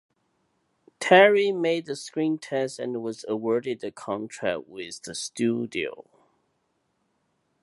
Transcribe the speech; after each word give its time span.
Terry 0.99 1.51
made 1.51 1.87
a 1.87 1.95
screen 1.95 2.39
test 2.39 2.79
and 2.79 3.03
was 3.03 3.23
awarded 3.27 3.83
a 3.83 3.91
contract 3.91 4.67
with 4.67 5.03
the 5.03 5.13
studio. 5.13 6.05